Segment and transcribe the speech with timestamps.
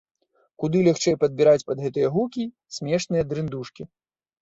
[0.63, 3.83] Куды лягчэй падбіраць пад гэтыя гукі смешныя дрындушкі.